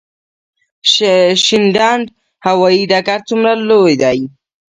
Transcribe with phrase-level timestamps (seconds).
[1.43, 2.05] شینډنډ
[2.47, 4.19] هوايي ډګر څومره لوی دی؟